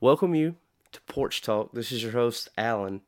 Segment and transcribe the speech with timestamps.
[0.00, 0.54] Welcome you
[0.92, 1.72] to Porch Talk.
[1.72, 3.00] This is your host, Alan.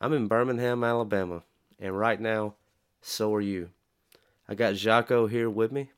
[0.00, 1.42] I'm in Birmingham, Alabama,
[1.80, 2.54] and right now,
[3.02, 3.70] so are you.
[4.48, 5.90] I got Jaco here with me.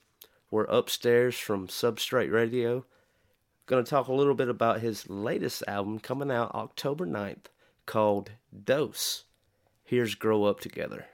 [0.51, 2.87] We're upstairs from Substrate Radio.
[3.67, 7.51] Going to talk a little bit about his latest album coming out October 9th
[7.85, 8.31] called
[8.65, 9.25] Dose.
[9.85, 11.09] Here's Grow Up Together.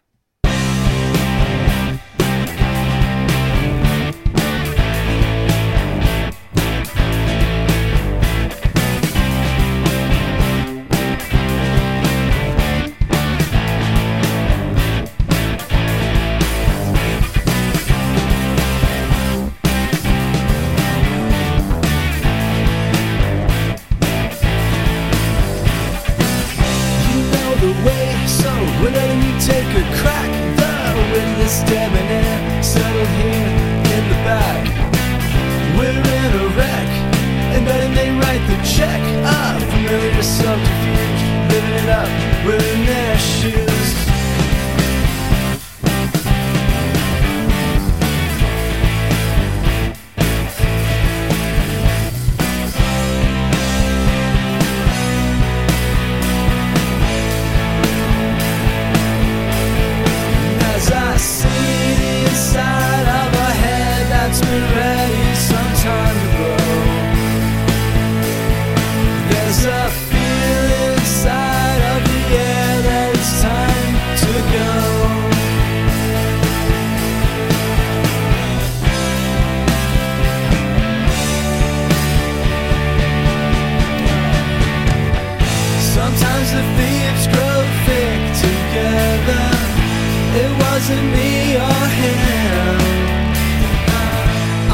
[90.41, 92.79] It wasn't me or him.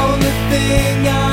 [0.07, 1.24] Only thing I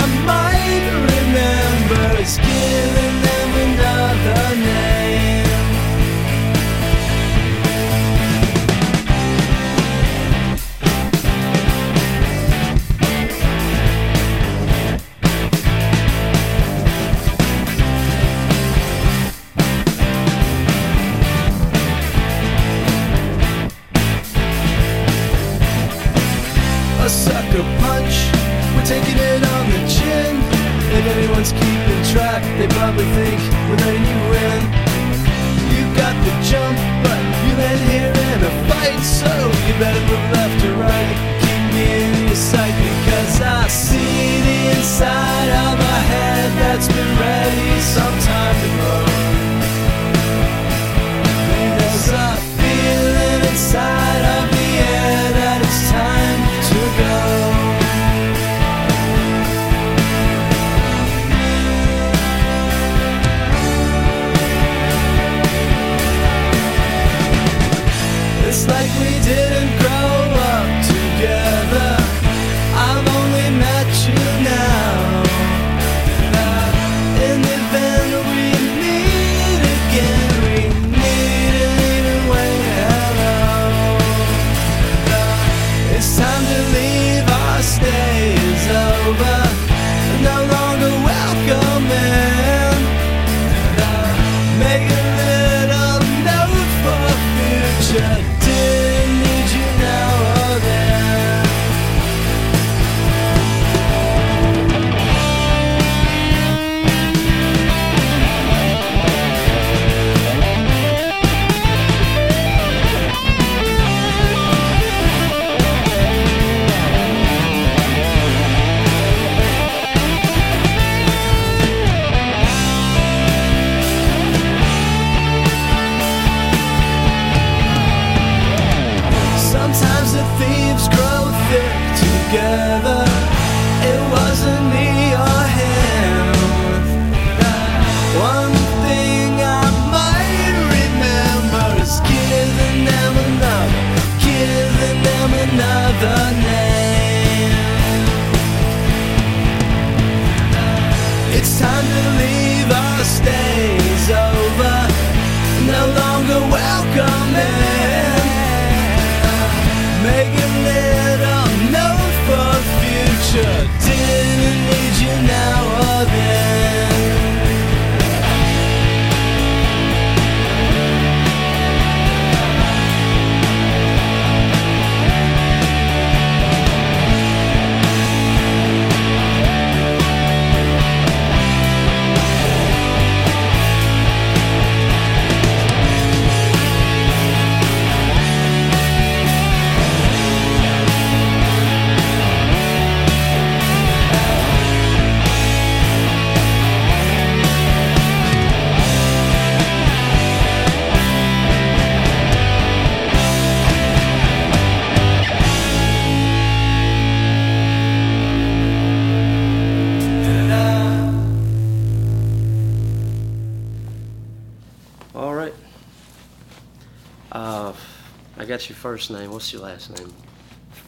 [218.91, 219.31] first name.
[219.31, 220.13] What's your last name?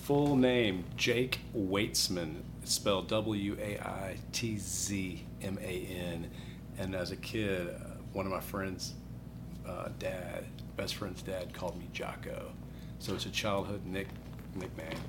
[0.04, 2.42] Full name Jake Waitzman.
[2.62, 6.30] It's spelled W A I T Z M A N.
[6.78, 8.96] And as a kid, uh, one of my friends'
[9.66, 10.44] uh, dad,
[10.76, 12.50] best friend's dad, called me Jaco.
[13.00, 14.10] So it's a childhood nick
[14.54, 15.00] nickname.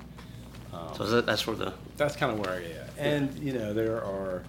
[0.95, 2.89] So is that, that's where the That's kind of where I am.
[2.97, 4.43] And you know, there are.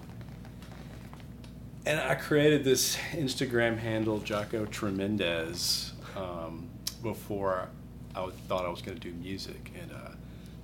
[1.84, 6.68] And I created this Instagram handle, Jaco Tremendez, um,
[7.02, 7.70] before
[8.16, 10.10] I thought I was going to do music, and uh,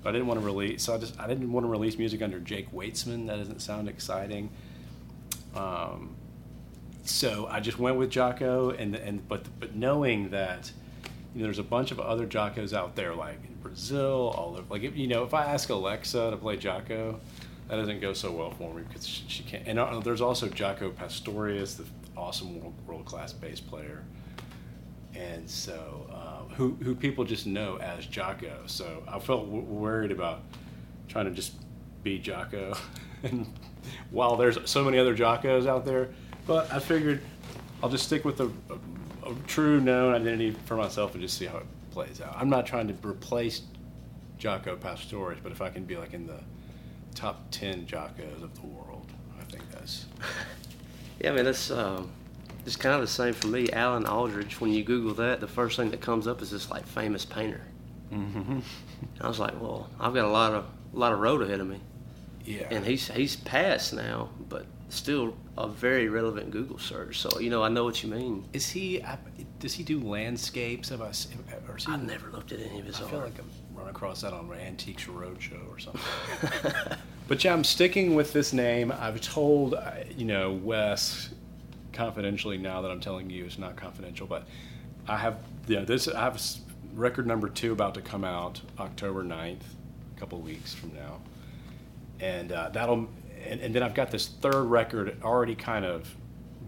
[0.02, 0.82] but I didn't want to release.
[0.82, 3.26] So I just I didn't want to release music under Jake Waitzman.
[3.26, 4.50] That doesn't sound exciting.
[5.54, 6.16] Um,
[7.04, 10.72] so I just went with Jaco, and and but but knowing that
[11.34, 14.64] you know there's a bunch of other Jacos out there, like in Brazil, all over.
[14.69, 17.19] Like if, you know, if I ask Alexa to play Jaco,
[17.69, 19.66] that doesn't go so well for me because she, she can't.
[19.66, 21.84] And uh, there's also Jaco Pastorius, the
[22.16, 24.02] awesome world class bass player,
[25.14, 28.69] and so um, who who people just know as Jaco.
[28.69, 30.43] So I felt w- worried about
[31.09, 31.55] trying to just
[32.03, 32.79] be Jaco,
[33.23, 33.47] and
[34.11, 36.09] while there's so many other Jacos out there,
[36.47, 37.20] but I figured
[37.82, 41.59] I'll just stick with a, a, true known identity for myself and just see how
[41.59, 42.35] it plays out.
[42.37, 43.62] I'm not trying to replace
[44.38, 46.41] Jaco Pastorius, but if I can be like in the
[47.14, 50.06] top ten Jacos of the world, I think that's
[51.20, 52.11] yeah, I mean that's um,
[52.67, 53.70] it's kind of the same for me.
[53.73, 54.61] Alan Aldridge.
[54.61, 57.61] When you Google that, the first thing that comes up is this like famous painter.
[58.12, 58.61] Mm-hmm.
[59.20, 60.64] I was like, well, I've got a lot of
[60.94, 61.81] a lot of road ahead of me,
[62.44, 62.67] yeah.
[62.70, 67.19] and he's he's passed now, but still a very relevant Google search.
[67.20, 68.44] So you know, I know what you mean.
[68.53, 69.03] Is he?
[69.59, 70.91] Does he do landscapes?
[70.91, 71.09] Have I?
[71.09, 71.29] s-
[71.69, 73.11] Or is he, I've never looked at any of his I art.
[73.11, 76.03] feel like I've run across that on Antiques Roadshow or something.
[77.29, 78.93] but yeah, I'm sticking with this name.
[78.93, 81.31] I've told, uh, you know, Wes
[81.92, 84.46] confidentially now that I'm telling you it's not confidential, but
[85.08, 85.38] I have,
[85.76, 86.40] know, this, I have
[86.94, 89.61] record number two about to come out October 9th,
[90.16, 91.20] a couple weeks from now.
[92.20, 93.08] And uh, that'll,
[93.46, 96.14] and, and then I've got this third record already kind of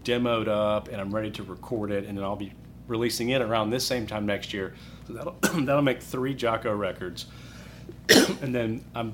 [0.03, 2.53] demoed up and I'm ready to record it and then I'll be
[2.87, 4.73] releasing it around this same time next year.
[5.07, 7.25] So that'll that'll make three Jaco records.
[8.41, 9.13] and then I'm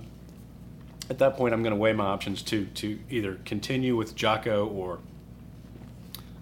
[1.09, 4.69] at that point I'm going to weigh my options to to either continue with Jaco
[4.71, 4.99] or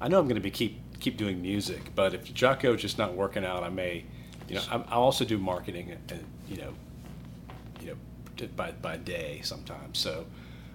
[0.02, 2.98] I know I'm going to be keep keep doing music, but if Jaco is just
[2.98, 4.06] not working out, I may,
[4.48, 6.74] you know, I, I also do marketing and, and you know,
[7.82, 9.98] you know, by by day sometimes.
[10.00, 10.26] So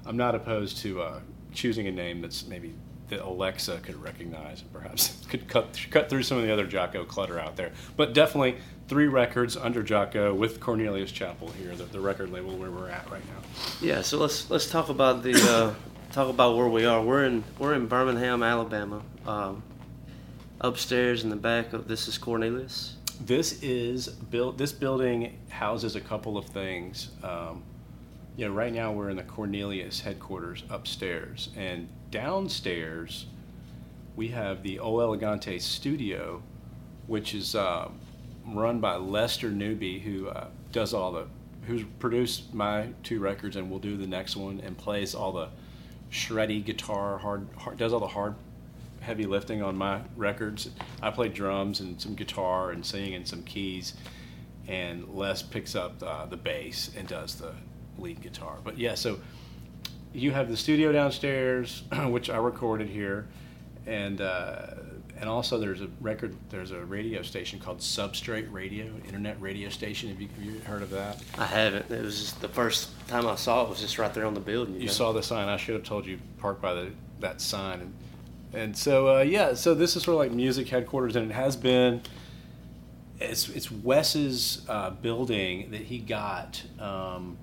[0.07, 1.21] I'm not opposed to uh,
[1.53, 2.75] choosing a name that's maybe
[3.09, 7.07] that Alexa could recognize and perhaps could cut cut through some of the other Jaco
[7.07, 7.73] clutter out there.
[7.97, 8.57] But definitely
[8.89, 13.11] three records under Jaco with Cornelius Chapel here, the, the record label where we're at
[13.11, 13.43] right now.
[13.81, 15.75] Yeah, so let's let's talk about the uh,
[16.15, 17.03] talk about where we are.
[17.03, 19.03] We're in we're in Birmingham, Alabama.
[19.27, 19.65] Um,
[20.61, 22.99] upstairs in the back of this is Cornelius.
[23.21, 24.57] This is built.
[24.57, 27.11] This building houses a couple of things.
[27.25, 27.65] Um,
[28.37, 33.27] you know, right now we're in the Cornelius headquarters upstairs, and downstairs
[34.15, 36.41] we have the Ol' Elegante studio,
[37.09, 37.89] which is uh,
[38.47, 41.27] run by Lester Nuby, who uh, does all the,
[41.67, 45.49] who's produced my two records and will do the next one, and plays all the
[46.15, 48.37] shreddy guitar, hard, hard does all the hard
[49.01, 50.71] heavy lifting on my records.
[51.03, 53.95] I play drums and some guitar and sing and some keys,
[54.67, 57.53] and Les picks up uh, the bass and does the
[57.99, 58.57] lead guitar.
[58.65, 59.21] But yeah, so
[60.15, 63.29] you have the studio downstairs, which I recorded here,
[63.87, 64.67] and uh,
[65.21, 70.09] and also there's a record, there's a radio station called Substrate Radio, internet radio station.
[70.09, 71.23] Have you, have you heard of that?
[71.39, 71.91] I haven't.
[71.91, 74.41] It was just the first time I saw it was just right there on the
[74.41, 74.75] building.
[74.75, 74.93] You know?
[74.93, 75.49] saw the sign.
[75.49, 76.91] I should have told you park by the
[77.21, 77.81] that sign.
[77.81, 77.95] And,
[78.53, 81.57] and so uh, yeah, so this is sort of like music headquarters, and it has
[81.57, 82.03] been.
[83.21, 87.37] It's it's Wes's uh, building that he got um,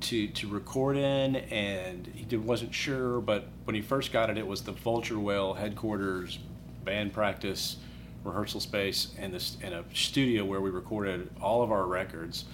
[0.00, 4.36] to to record in, and he did, wasn't sure, but when he first got it,
[4.36, 6.38] it was the Vulture Whale headquarters,
[6.84, 7.76] band practice,
[8.24, 12.44] rehearsal space, and this and a studio where we recorded all of our records.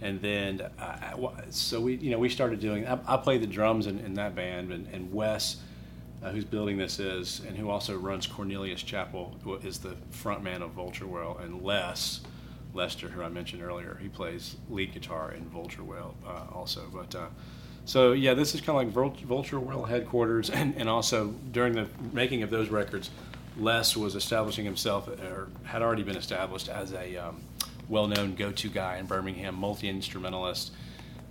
[0.00, 2.86] And then, uh, so we, you know, we started doing.
[2.86, 5.56] I, I played the drums in, in that band, and, and Wes,
[6.22, 10.62] uh, whose building this is, and who also runs Cornelius Chapel, is the front man
[10.62, 12.20] of Vulture Whale, and Les,
[12.74, 16.84] Lester, who I mentioned earlier, he plays lead guitar in Vulture Whale uh, also.
[16.92, 17.26] But uh,
[17.84, 21.88] so yeah, this is kind of like Vulture Whale headquarters, and, and also during the
[22.12, 23.10] making of those records,
[23.58, 27.40] Les was establishing himself, or had already been established as a um,
[27.88, 30.72] well-known go-to guy in Birmingham, multi-instrumentalist,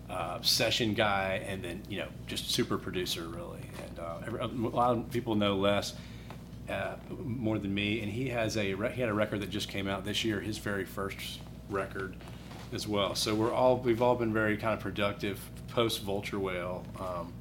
[0.09, 3.59] uh, session guy, and then you know just super producer really.
[3.85, 5.93] And uh, every, a lot of people know Les
[6.69, 9.87] uh, more than me, and he has a he had a record that just came
[9.87, 12.15] out this year, his very first record
[12.73, 13.15] as well.
[13.15, 17.33] So we're all we've all been very kind of productive post Vulture Whale, um,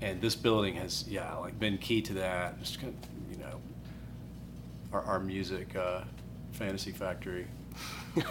[0.00, 2.58] and this building has yeah like been key to that.
[2.60, 3.60] Just kind of, you know
[4.92, 6.02] our, our music uh,
[6.52, 7.46] fantasy factory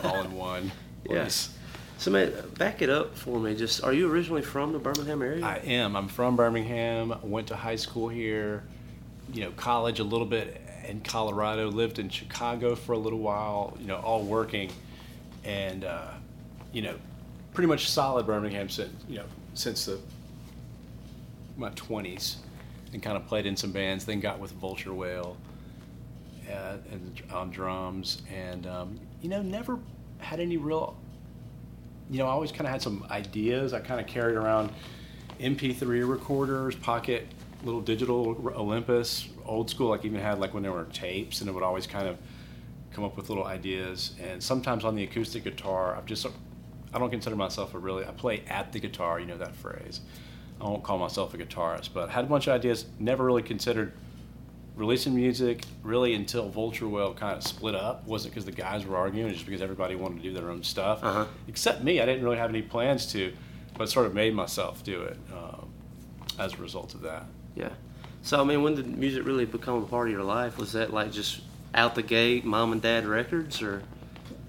[0.03, 0.71] all in one.
[1.09, 1.55] Yes.
[1.97, 3.55] So, man, back it up for me.
[3.55, 5.45] Just, are you originally from the Birmingham area?
[5.45, 5.95] I am.
[5.95, 7.17] I'm from Birmingham.
[7.23, 8.63] Went to high school here.
[9.33, 11.69] You know, college a little bit in Colorado.
[11.69, 13.77] Lived in Chicago for a little while.
[13.79, 14.71] You know, all working,
[15.45, 16.11] and uh,
[16.73, 16.95] you know,
[17.53, 19.99] pretty much solid Birmingham since you know since the
[21.57, 22.37] my 20s,
[22.93, 24.05] and kind of played in some bands.
[24.05, 25.37] Then got with Vulture Whale.
[26.49, 29.79] Uh, and on drums, and um, you know, never
[30.17, 30.97] had any real.
[32.09, 33.73] You know, I always kind of had some ideas.
[33.73, 34.71] I kind of carried around
[35.39, 37.27] MP3 recorders, pocket
[37.63, 39.89] little digital Olympus, old school.
[39.89, 42.17] Like even had like when there were tapes, and it would always kind of
[42.91, 44.15] come up with little ideas.
[44.21, 46.25] And sometimes on the acoustic guitar, I've just
[46.93, 49.19] I don't consider myself a really I play at the guitar.
[49.19, 50.01] You know that phrase.
[50.59, 52.85] I won't call myself a guitarist, but had a bunch of ideas.
[52.99, 53.93] Never really considered
[54.79, 58.95] releasing music really until Vulture Whale kind of split up wasn't because the guys were
[58.95, 61.03] arguing, just because everybody wanted to do their own stuff.
[61.03, 61.25] Uh-huh.
[61.49, 63.33] Except me, I didn't really have any plans to,
[63.77, 65.69] but sort of made myself do it um,
[66.39, 67.25] as a result of that.
[67.55, 67.69] Yeah.
[68.21, 70.57] So I mean, when did music really become a part of your life?
[70.57, 71.41] Was that like just
[71.75, 73.83] out the gate, mom and dad records, or?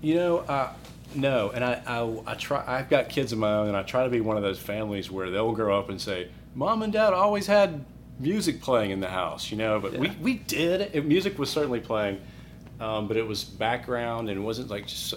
[0.01, 0.73] You know, uh,
[1.15, 1.51] no.
[1.51, 2.65] And I, I, I try.
[2.67, 5.11] I've got kids of my own, and I try to be one of those families
[5.11, 7.85] where they'll grow up and say, "Mom and Dad always had
[8.21, 9.81] music playing in the house, you know.
[9.81, 10.01] But yeah.
[10.01, 10.95] we, we did.
[10.95, 12.21] It, music was certainly playing,
[12.79, 15.15] um, but it was background and it wasn't like just.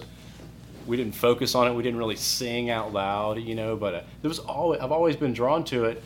[0.86, 1.72] We didn't focus on it.
[1.72, 3.76] We didn't really sing out loud, you know.
[3.76, 6.02] But uh, there was always I've always been drawn to it,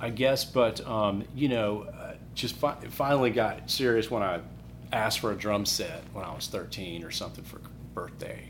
[0.00, 0.44] I guess.
[0.44, 4.40] But um, you know, uh, just fi- finally got serious when I
[4.92, 7.60] asked for a drum set when I was 13 or something for
[7.94, 8.48] birthday,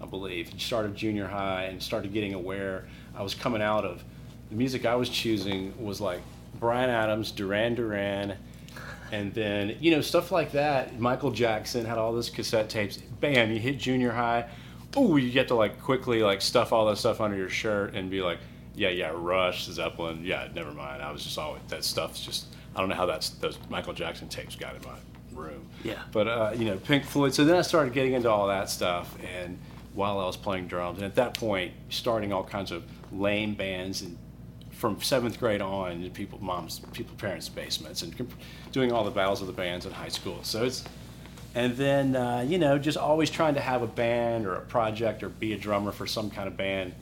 [0.00, 0.50] I believe.
[0.50, 2.86] And Started junior high and started getting aware.
[3.14, 4.02] I was coming out of
[4.48, 6.20] the music I was choosing was like
[6.58, 8.36] Bryan Adams, Duran Duran,
[9.12, 10.98] and then you know stuff like that.
[10.98, 12.96] Michael Jackson had all those cassette tapes.
[12.96, 14.46] Bam, you hit junior high.
[14.96, 18.10] Oh, you get to like quickly like stuff all that stuff under your shirt and
[18.10, 18.38] be like,
[18.74, 20.24] yeah, yeah, Rush, Zeppelin.
[20.24, 21.02] Yeah, never mind.
[21.02, 22.46] I was just always that stuff's just.
[22.74, 24.96] I don't know how that's those Michael Jackson tapes got in my
[25.32, 25.66] room.
[25.82, 25.98] Yeah.
[26.12, 27.34] But uh, you know, Pink Floyd.
[27.34, 29.58] So then I started getting into all that stuff, and
[29.94, 34.02] while I was playing drums, and at that point, starting all kinds of lame bands
[34.02, 34.16] and
[34.80, 38.34] from seventh grade on in people, moms, people, parents' basements, and
[38.72, 40.42] doing all the battles of the bands in high school.
[40.42, 40.84] So it's,
[41.54, 45.22] and then uh, you know, just always trying to have a band or a project
[45.22, 46.94] or be a drummer for some kind of band.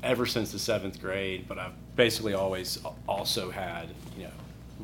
[0.00, 4.30] Ever since the seventh grade, but I've basically always also had you know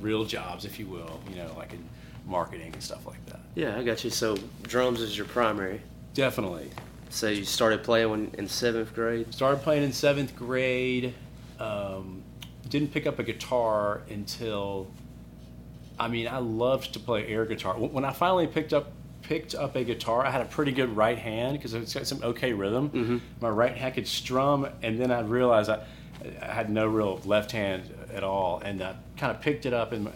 [0.01, 1.89] real jobs, if you will, you know, like in
[2.27, 3.41] marketing and stuff like that.
[3.55, 4.11] Yeah, I got you.
[4.11, 5.81] So drums is your primary.
[6.15, 6.71] Definitely.
[7.11, 9.33] So you started playing when, in seventh grade.
[9.33, 11.15] Started playing in seventh grade
[11.61, 12.23] um,
[12.69, 14.89] didn't pick up a guitar until
[15.99, 17.75] I mean I loved to play air guitar.
[17.75, 18.93] When I finally picked up
[19.23, 22.23] picked up a guitar, I had a pretty good right hand because it's got some
[22.23, 22.91] okay rhythm.
[22.91, 23.19] Mm-hmm.
[23.41, 25.85] My right hand could strum, and then I realized I,
[26.43, 29.93] I had no real left hand at all, and I kind of picked it up
[29.93, 30.11] and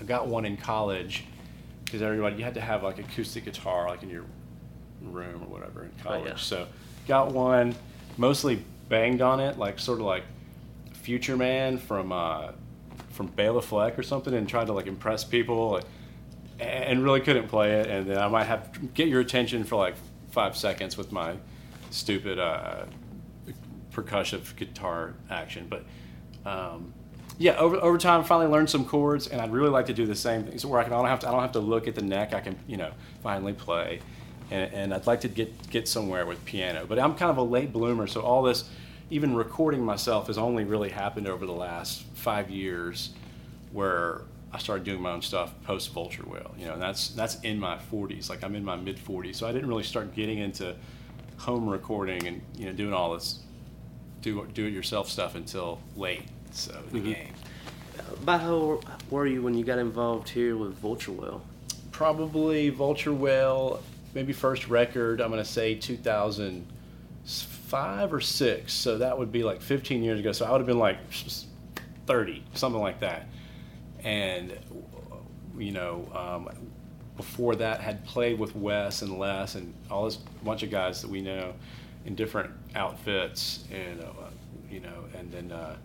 [0.00, 1.24] I got one in college
[1.84, 4.24] because everybody you had to have like acoustic guitar like in your
[5.02, 6.22] room or whatever in college.
[6.24, 6.36] Oh, yeah.
[6.36, 6.66] So
[7.06, 7.74] got one,
[8.16, 10.24] mostly banged on it, like sort of like
[11.06, 12.50] Future Man from uh,
[13.10, 15.80] from Bela Fleck or something and tried to like impress people
[16.58, 17.86] and really couldn't play it.
[17.86, 19.94] And then I might have get your attention for like
[20.32, 21.36] five seconds with my
[21.90, 22.86] stupid uh,
[23.92, 25.68] percussive guitar action.
[25.70, 25.84] But
[26.44, 26.92] um,
[27.38, 30.06] yeah, over, over time, I finally learned some chords, and I'd really like to do
[30.06, 30.58] the same thing.
[30.58, 32.02] So where I can, I don't have to, I don't have to look at the
[32.02, 32.34] neck.
[32.34, 32.90] I can, you know,
[33.22, 34.00] finally play,
[34.50, 36.84] and, and I'd like to get get somewhere with piano.
[36.84, 38.68] But I'm kind of a late bloomer, so all this,
[39.10, 43.10] even recording myself, has only really happened over the last five years,
[43.72, 44.22] where
[44.52, 46.54] I started doing my own stuff post Vulture Whale.
[46.58, 48.30] You know, and that's that's in my 40s.
[48.30, 50.74] Like I'm in my mid 40s, so I didn't really start getting into
[51.36, 53.40] home recording and you know doing all this
[54.22, 56.22] do do it yourself stuff until late.
[56.52, 57.12] So the mm-hmm.
[57.12, 57.32] game.
[58.22, 61.42] About how were you when you got involved here with Vulture Whale?
[61.92, 63.82] Probably Vulture Whale,
[64.14, 65.20] maybe first record.
[65.20, 65.74] I'm gonna say
[67.26, 68.72] 2005 or six.
[68.72, 70.32] So that would be like 15 years ago.
[70.32, 70.98] So I would have been like
[72.06, 73.26] 30, something like that.
[74.04, 74.56] And
[75.58, 76.48] you know, um,
[77.16, 81.10] before that, had played with Wes and Les and all this bunch of guys that
[81.10, 81.54] we know
[82.04, 84.28] in different outfits, and uh,
[84.70, 85.76] you know, and then uh,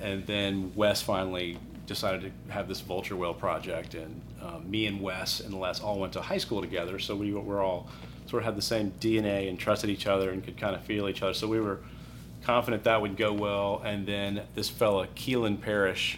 [0.00, 5.00] and then Wes finally decided to have this Vulture Whale project, and um, me and
[5.02, 7.88] Wes and Les all went to high school together, so we were all
[8.32, 11.06] sort of had the same DNA and trusted each other and could kind of feel
[11.06, 11.34] each other.
[11.34, 11.80] So we were
[12.42, 13.82] confident that would go well.
[13.84, 16.16] And then this fella, Keelan Parrish,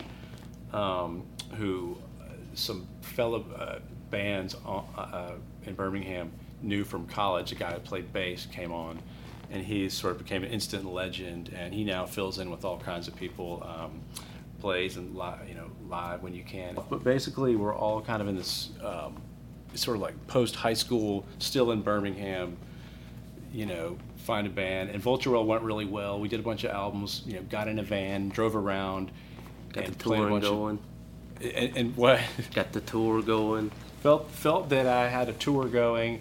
[0.73, 1.25] um,
[1.57, 3.81] who uh, some fellow uh,
[4.13, 5.33] bands uh, uh,
[5.67, 6.31] in Birmingham
[6.63, 9.01] knew from college, a guy who played bass came on,
[9.51, 11.51] and he sort of became an instant legend.
[11.53, 14.01] And he now fills in with all kinds of people, um,
[14.61, 16.79] plays and live, you know, live when you can.
[16.89, 19.21] But basically, we're all kind of in this um,
[19.75, 22.57] sort of like post high school, still in Birmingham.
[23.53, 26.19] You know, find a band, and Vulture Whale went really well.
[26.19, 27.23] We did a bunch of albums.
[27.27, 29.11] You know, got in a van, drove around,
[29.73, 30.79] Got and the tour bunch of- going.
[31.41, 32.21] and, and what
[32.55, 33.71] Got the tour going.
[34.03, 36.21] felt felt that I had a tour going.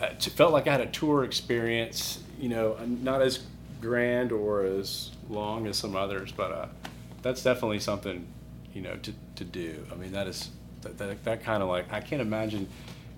[0.00, 2.22] Uh, felt like I had a tour experience.
[2.38, 3.40] You know, not as
[3.80, 6.66] grand or as long as some others, but uh,
[7.22, 8.26] that's definitely something
[8.74, 9.86] you know to, to do.
[9.90, 10.50] I mean, that is
[10.86, 12.68] that, that, that kind of like I can't imagine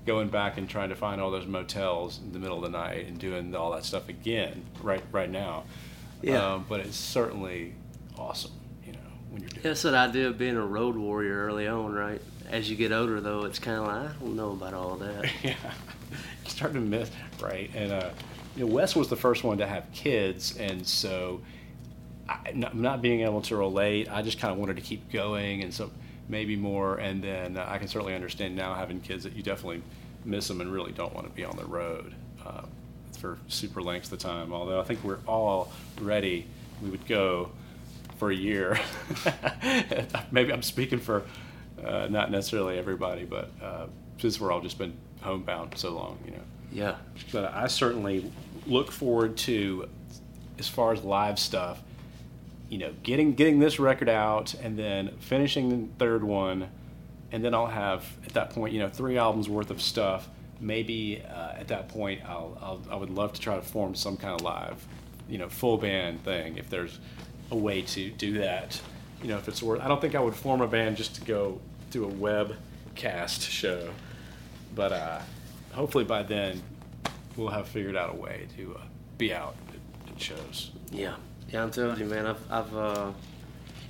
[0.07, 3.07] going back and trying to find all those motels in the middle of the night
[3.07, 5.65] and doing all that stuff again right right now.
[6.23, 6.55] Yeah.
[6.55, 7.75] Um, but it's certainly
[8.17, 8.53] awesome.
[8.85, 8.99] You know,
[9.31, 9.61] when you're doing.
[9.63, 12.21] Yeah, that's the idea of being a road warrior early on, right?
[12.51, 15.31] As you get older, though, it's kind of like I don't know about all that.
[15.43, 15.55] yeah,
[16.45, 17.71] you start to miss right.
[17.75, 18.11] And uh,
[18.57, 21.43] you know, Wes was the first one to have kids, and so
[22.29, 25.63] I, not, not being able to relate, I just kind of wanted to keep going,
[25.63, 25.91] and so
[26.29, 26.97] maybe more.
[26.97, 29.83] And then uh, I can certainly understand now having kids that you definitely
[30.25, 32.15] miss them and really don't want to be on the road
[32.45, 32.63] uh,
[33.19, 34.53] for super lengths of time.
[34.53, 36.47] Although I think we're all ready,
[36.83, 37.51] we would go
[38.19, 38.79] for a year.
[40.31, 41.25] Maybe I'm speaking for
[41.83, 43.87] uh, not necessarily everybody, but uh,
[44.19, 46.43] since we're all just been homebound so long, you know.
[46.73, 46.97] Yeah.
[47.33, 48.31] But I certainly
[48.67, 49.89] look forward to,
[50.59, 51.81] as far as live stuff,
[52.69, 56.69] you know, getting getting this record out and then finishing the third one,
[57.33, 60.29] and then I'll have at that point, you know, three albums worth of stuff.
[60.61, 64.17] Maybe uh, at that point, I'll, I'll I would love to try to form some
[64.17, 64.87] kind of live,
[65.29, 66.99] you know, full band thing if there's
[67.51, 68.81] a way to do that.
[69.23, 69.81] You know, if it's worth.
[69.81, 72.55] I don't think I would form a band just to go do a web
[72.95, 73.89] cast show,
[74.75, 75.21] but uh,
[75.73, 76.63] hopefully by then
[77.37, 78.83] we'll have figured out a way to uh,
[79.17, 80.73] be out at, at shows.
[80.91, 81.15] Yeah.
[81.51, 82.27] Yeah, I'm telling you, man.
[82.27, 83.13] I've, I've uh,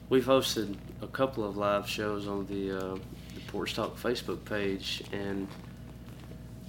[0.09, 2.95] we've hosted a couple of live shows on the uh,
[3.35, 5.49] the Porch Talk Facebook page, and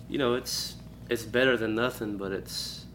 [0.08, 0.76] you know, it's
[1.10, 2.86] it's better than nothing, but it's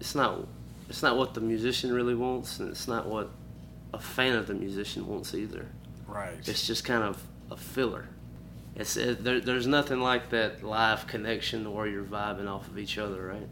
[0.00, 0.46] it's not
[0.88, 3.30] it's not what the musician really wants, and it's not what
[3.94, 5.66] a fan of the musician wants either.
[6.06, 6.36] Right.
[6.46, 8.06] It's just kind of a filler.
[8.76, 12.98] It's it, there, there's nothing like that live connection where you're vibing off of each
[12.98, 13.48] other, right?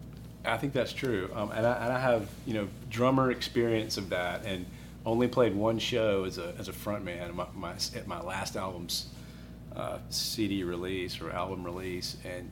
[0.48, 4.11] I think that's true, um, and, I, and I have you know drummer experience of
[4.11, 4.66] that, and
[5.06, 8.56] only played one show as a as a frontman at my, my at my last
[8.56, 9.06] album's
[9.76, 12.50] uh, CD release or album release, and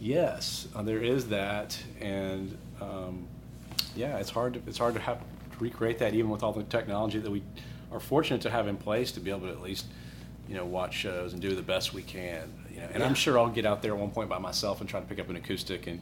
[0.00, 3.26] yes, uh, there is that, and um,
[3.94, 5.24] yeah, it's hard to it's hard to have to
[5.58, 7.42] recreate that even with all the technology that we
[7.92, 9.86] are fortunate to have in place to be able to at least
[10.48, 12.52] you know watch shows and do the best we can.
[12.72, 14.88] You know, and I'm sure I'll get out there at one point by myself and
[14.88, 16.00] try to pick up an acoustic and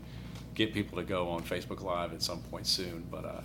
[0.54, 3.04] get people to go on Facebook Live at some point soon.
[3.10, 3.40] But uh,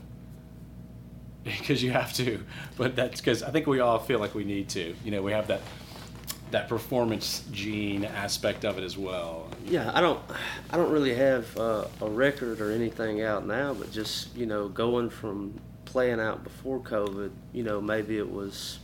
[1.43, 2.43] because you have to,
[2.77, 4.95] but that's because I think we all feel like we need to.
[5.03, 5.61] You know, we have that
[6.51, 9.47] that performance gene aspect of it as well.
[9.65, 10.19] Yeah, I don't,
[10.71, 14.67] I don't really have uh, a record or anything out now, but just you know,
[14.67, 18.79] going from playing out before COVID, you know, maybe it was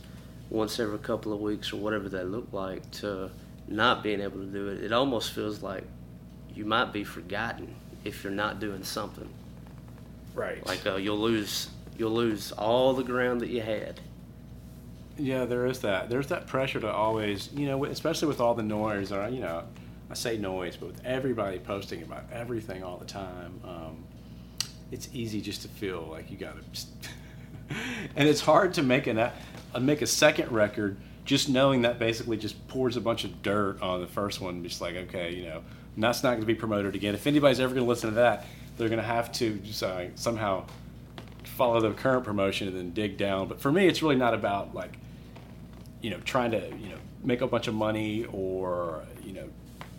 [0.50, 3.30] once every couple of weeks or whatever that looked like, to
[3.68, 4.82] not being able to do it.
[4.82, 5.84] It almost feels like
[6.54, 7.74] you might be forgotten
[8.06, 9.28] if you're not doing something.
[10.34, 10.64] Right.
[10.66, 14.00] Like uh, you'll lose, you'll lose all the ground that you had
[15.18, 16.08] Yeah, there is that.
[16.08, 19.64] There's that pressure to always, you know, especially with all the noise, or you know,
[20.10, 24.04] I say noise, but with everybody posting about everything all the time, um,
[24.92, 26.86] it's easy just to feel like you got to.
[28.16, 29.32] and it's hard to make an uh,
[29.80, 34.00] make a second record just knowing that basically just pours a bunch of dirt on
[34.00, 34.62] the first one.
[34.62, 35.62] Just like okay, you know,
[36.02, 37.14] that's not going to be promoted again.
[37.14, 40.66] If anybody's ever going to listen to that, they're going to have to uh, somehow
[41.44, 43.48] follow the current promotion and then dig down.
[43.48, 44.92] But for me, it's really not about like,
[46.02, 49.48] you know, trying to you know make a bunch of money or you know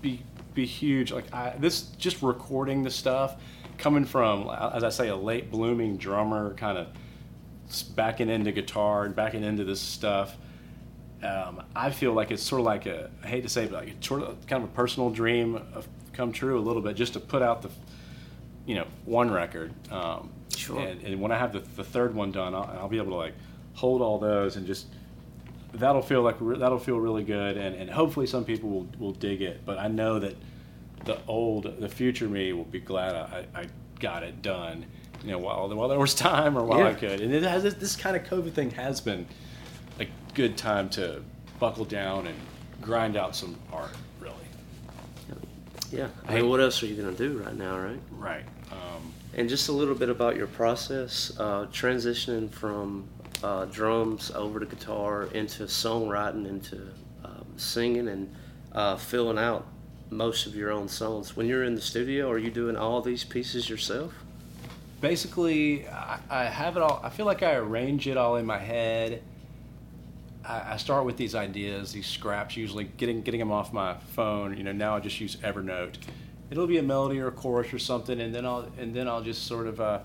[0.02, 0.22] be
[0.54, 1.12] be huge.
[1.12, 3.42] Like I, this, just recording the stuff,
[3.78, 6.88] coming from as I say, a late blooming drummer, kind of
[7.96, 10.36] backing into guitar and backing into this stuff.
[11.24, 13.86] Um, I feel like it's sort of like a I hate to say, it, but
[13.86, 16.96] like it's sort of kind of a personal dream of come true a little bit,
[16.96, 17.70] just to put out the
[18.66, 19.74] you know one record.
[19.92, 20.80] Um, Sure.
[20.80, 23.18] And, and when I have the, the third one done, I'll, I'll be able to
[23.18, 23.34] like
[23.74, 24.88] hold all those and just
[25.74, 29.44] that'll feel like that'll feel really good and, and hopefully some people will, will dig
[29.44, 30.36] it but i know that
[31.06, 33.68] the old the future me will be glad i, I
[34.00, 34.86] got it done
[35.24, 37.76] you know while, while there was time or while i could and it has this,
[37.76, 39.28] this kind of covid thing has been
[40.38, 41.20] good time to
[41.60, 42.38] buckle down and
[42.80, 44.36] grind out some art really
[45.92, 46.10] Yeah.
[46.28, 48.00] I mean, what else are you gonna do right now, right?
[48.12, 53.08] right um, And just a little bit about your process, uh, transitioning from
[53.44, 56.88] uh, drums over to guitar into songwriting, into
[57.26, 58.32] um, singing, and
[58.74, 59.66] uh, filling out
[60.12, 61.36] most of your own songs.
[61.36, 64.14] When you're in the studio, are you doing all these pieces yourself?
[65.00, 68.58] basically I, I have it all i feel like i arrange it all in my
[68.58, 69.22] head
[70.48, 74.58] I, I start with these ideas these scraps usually getting getting them off my phone.
[74.58, 75.96] You know now i just use evernote.
[76.50, 79.22] It'll be a melody or a chorus or something and then i'll and then i'll
[79.22, 80.00] just sort of uh,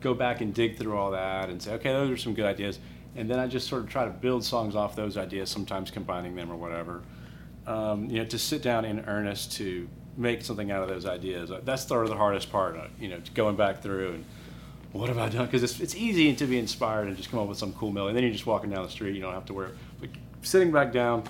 [0.00, 2.78] go back and dig through all that and say okay those are some good ideas.
[3.16, 6.34] And then i just sort of try to build songs off those ideas sometimes combining
[6.34, 7.02] them or whatever.
[7.66, 11.50] Um, you know, to sit down in earnest to make something out of those ideas.
[11.64, 14.24] That's sort of the hardest part, uh, you know, going back through and
[14.96, 15.46] what have I done?
[15.46, 18.10] Because it's, it's easy to be inspired and just come up with some cool melody.
[18.10, 19.70] And then you're just walking down the street, you don't have to worry.
[20.00, 20.10] But
[20.42, 21.24] sitting back down,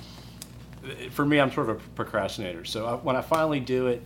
[1.11, 2.65] for me, I'm sort of a procrastinator.
[2.65, 4.03] So I, when I finally do it,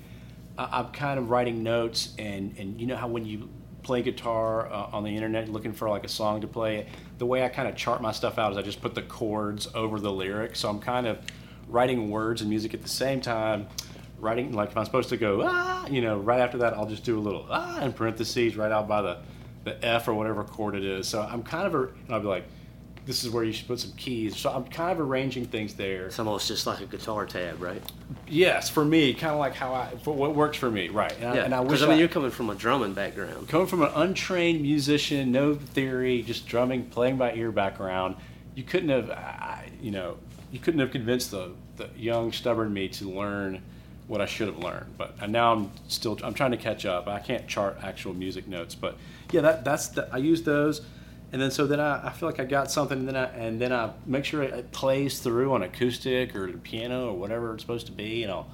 [0.57, 3.49] I, I'm kind of writing notes, and, and you know how when you
[3.83, 6.87] play guitar uh, on the internet looking for like a song to play,
[7.19, 9.69] the way I kind of chart my stuff out is I just put the chords
[9.75, 10.61] over the lyrics.
[10.61, 11.19] So I'm kind of
[11.69, 13.69] writing words and music at the same time.
[14.19, 17.05] Writing like if I'm supposed to go ah, you know, right after that I'll just
[17.05, 19.19] do a little ah in parentheses right out by the
[19.65, 21.09] the F or whatever chord it is.
[21.09, 22.45] So I'm kind of a, and I'll be like,
[23.07, 24.37] this is where you should put some keys.
[24.37, 26.07] So I'm kind of arranging things there.
[26.07, 27.83] It's almost just like a guitar tab, right?
[28.29, 31.15] Yes, for me, kind of like how I, for what works for me, right?
[31.19, 33.49] And, I, and I wish Because I mean, you're coming from a drumming background.
[33.49, 38.17] coming from an untrained musician, no theory, just drumming, playing by ear background,
[38.55, 40.19] you couldn't have, I, you know,
[40.53, 43.63] you couldn't have convinced the, the young, stubborn me to learn
[44.11, 44.99] what I should have learned.
[44.99, 47.07] But now I'm still, I'm trying to catch up.
[47.07, 48.97] I can't chart actual music notes, but
[49.31, 50.83] yeah, that that's the, I use those,
[51.33, 53.61] and then so then I, I feel like I got something, and then I and
[53.61, 57.87] then I make sure it plays through on acoustic or piano or whatever it's supposed
[57.87, 58.51] to be, and I'll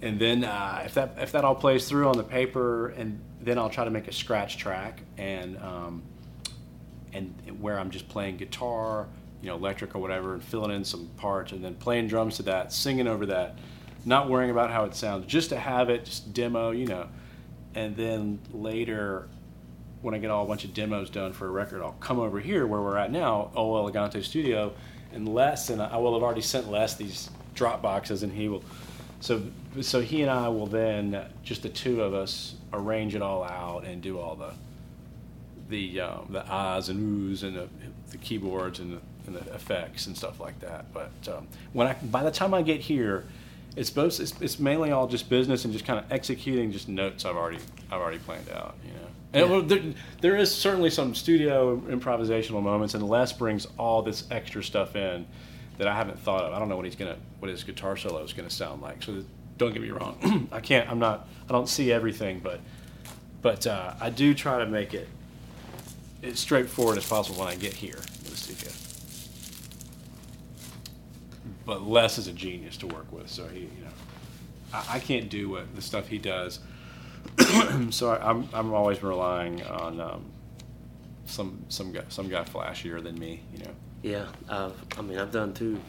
[0.00, 3.58] and then uh, if that if that all plays through on the paper, and then
[3.58, 6.04] I'll try to make a scratch track and um,
[7.12, 9.08] and where I'm just playing guitar,
[9.40, 12.44] you know, electric or whatever, and filling in some parts, and then playing drums to
[12.44, 13.58] that, singing over that,
[14.04, 17.08] not worrying about how it sounds, just to have it, just demo, you know,
[17.74, 19.28] and then later.
[20.02, 22.40] When I get all a bunch of demos done for a record, I'll come over
[22.40, 24.72] here where we're at now, Ol' Elegante Studio,
[25.12, 28.64] and Les and I will have already sent Les these drop boxes, and he will
[29.22, 29.40] so,
[29.80, 33.84] so he and I will then just the two of us arrange it all out
[33.84, 34.52] and do all the
[35.68, 37.68] the um, the ahs and oohs and the,
[38.10, 40.92] the keyboards and the, and the effects and stuff like that.
[40.92, 43.24] But um, when I by the time I get here,
[43.76, 47.24] it's both it's, it's mainly all just business and just kind of executing just notes
[47.24, 47.58] I've already
[47.90, 48.76] I've already planned out.
[48.84, 48.98] You know.
[49.34, 49.82] And well, there,
[50.20, 55.26] there is certainly some studio improvisational moments, and Les brings all this extra stuff in
[55.78, 56.52] that I haven't thought of.
[56.52, 59.02] I don't know what he's gonna, what his guitar solo is gonna sound like.
[59.02, 59.24] So
[59.56, 62.60] don't get me wrong, I can't, I'm not, I don't see everything, but,
[63.40, 65.08] but uh, I do try to make it
[66.22, 68.70] as straightforward as possible when I get here to the studio.
[71.64, 73.90] But Les is a genius to work with, so he, you know,
[74.74, 76.58] I, I can't do what the stuff he does.
[77.90, 80.24] so I, I'm, I'm always relying on um,
[81.26, 83.70] some, some guy, some guy flashier than me, you know.
[84.02, 85.80] Yeah, I've, I mean, I've done two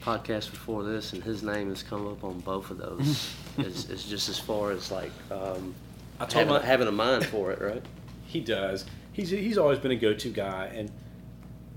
[0.00, 3.34] podcasts before this, and his name has come up on both of those.
[3.58, 5.74] it's, it's just as far as like um,
[6.18, 7.82] I told having, my- having a mind for it, right?
[8.26, 8.86] He does.
[9.12, 10.90] He's he's always been a go-to guy, and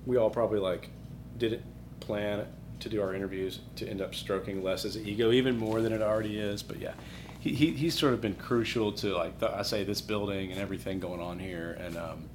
[0.05, 0.89] we all probably like
[1.37, 1.63] didn't
[1.99, 2.45] plan
[2.84, 6.38] to do our interviews to end up stroking Les's ego even more than it already
[6.38, 6.62] is.
[6.62, 6.93] But yeah,
[7.39, 10.60] he, he he's sort of been crucial to like the, I say this building and
[10.60, 12.30] everything going on here, and um,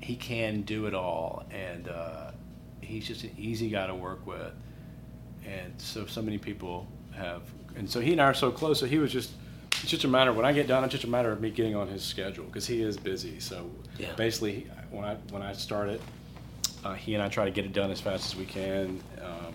[0.00, 2.30] he can do it all, and uh,
[2.80, 4.52] he's just an easy guy to work with,
[5.46, 7.42] and so so many people have,
[7.76, 8.80] and so he and I are so close.
[8.80, 9.30] So he was just.
[9.80, 10.84] It's just a matter when I get done.
[10.84, 13.40] It's just a matter of me getting on his schedule because he is busy.
[13.40, 14.12] So Yeah.
[14.14, 16.00] basically, when I when I start it,
[16.84, 19.00] uh, he and I try to get it done as fast as we can.
[19.20, 19.54] Um,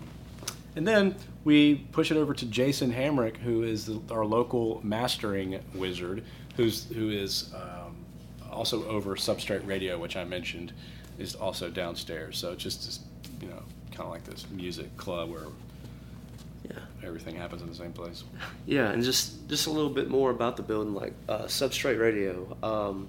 [0.76, 5.60] and then we push it over to Jason Hamrick, who is the, our local mastering
[5.74, 6.24] wizard,
[6.56, 7.96] who's who is um,
[8.52, 10.74] also over Substrate Radio, which I mentioned,
[11.18, 12.38] is also downstairs.
[12.38, 13.00] So it's just this,
[13.42, 13.62] you know,
[13.92, 15.48] kind of like this music club where
[16.64, 16.78] Yeah.
[17.04, 18.24] everything happens in the same place.
[18.68, 22.56] Yeah, and just just a little bit more about the building, like uh, Substrate Radio.
[22.62, 23.08] Um,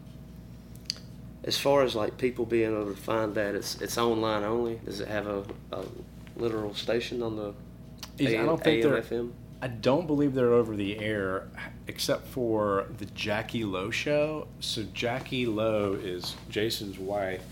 [1.48, 4.78] as far as like people being able to find that, it's it's online only.
[4.84, 5.84] Does it have a, a
[6.36, 7.54] literal station on the
[8.20, 9.02] I AM, don't think AM, they're.
[9.02, 9.32] FM?
[9.62, 11.48] I don't believe they're over the air,
[11.88, 14.46] except for the Jackie Lowe show.
[14.60, 17.42] So Jackie Lowe is Jason's wife,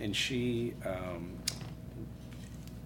[0.00, 1.30] and she, um,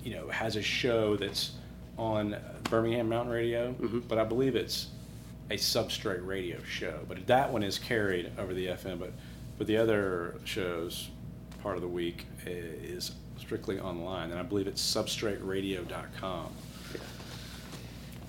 [0.05, 1.53] you know, has a show that's
[1.97, 3.75] on Birmingham Mountain Radio.
[4.07, 4.89] But I believe it's
[5.51, 7.01] a substrate radio show.
[7.09, 9.01] But that one is carried over the FM.
[9.01, 9.13] But
[9.61, 11.11] but the other shows,
[11.63, 16.53] part of the week, is strictly online, and I believe it's substrateradio.com.
[16.95, 17.01] Yeah.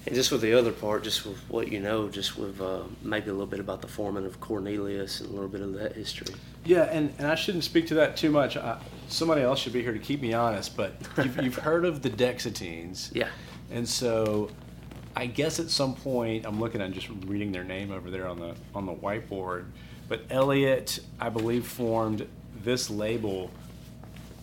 [0.07, 3.29] And just with the other part, just with what you know, just with uh, maybe
[3.29, 6.35] a little bit about the foreman of Cornelius and a little bit of that history.
[6.65, 8.57] Yeah, and, and I shouldn't speak to that too much.
[8.57, 12.01] I, somebody else should be here to keep me honest, but you've, you've heard of
[12.01, 13.09] the Dexateens.
[13.15, 13.29] Yeah.
[13.71, 14.49] And so
[15.15, 18.37] I guess at some point, I'm looking at just reading their name over there on
[18.37, 19.67] the, on the whiteboard,
[20.11, 22.27] but Elliot, I believe, formed
[22.65, 23.49] this label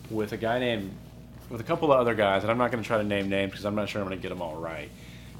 [0.09, 0.91] with a guy named,
[1.47, 3.51] with a couple of other guys, and I'm not going to try to name names
[3.51, 4.89] because I'm not sure I'm going to get them all right,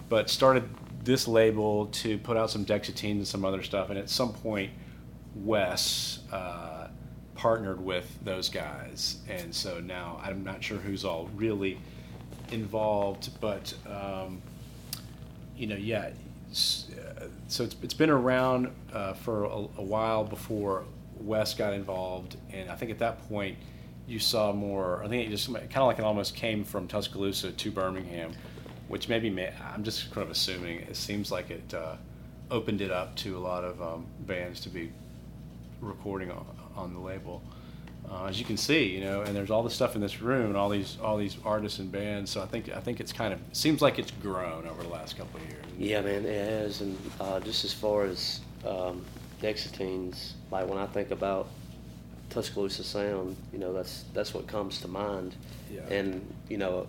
[0.07, 0.69] but started
[1.03, 4.69] this label to put out some Dexateens and some other stuff, and at some point,
[5.33, 6.89] Wes uh,
[7.33, 11.79] partnered with those guys, and so now I'm not sure who's all really
[12.51, 14.43] involved, but um,
[15.57, 16.11] you know, yeah.
[17.47, 20.85] So it's, it's been around uh, for a, a while before
[21.19, 23.57] Wes got involved, and I think at that point
[24.07, 25.03] you saw more.
[25.03, 28.31] I think it just kind of like it almost came from Tuscaloosa to Birmingham,
[28.87, 30.79] which maybe may, I'm just kind of assuming.
[30.81, 31.95] It seems like it uh,
[32.49, 34.91] opened it up to a lot of um, bands to be
[35.81, 37.43] recording on, on the label.
[38.11, 40.47] Uh, as you can see, you know, and there's all this stuff in this room,
[40.47, 42.31] and all these all these artists and bands.
[42.31, 45.17] So I think I think it's kind of seems like it's grown over the last
[45.17, 45.63] couple of years.
[45.77, 46.81] Yeah, man, it has.
[46.81, 49.05] And uh, just as far as um,
[49.41, 51.49] Dexateens, like when I think about
[52.29, 55.35] Tuscaloosa sound, you know, that's that's what comes to mind.
[55.71, 55.81] Yeah.
[55.89, 56.87] And you know,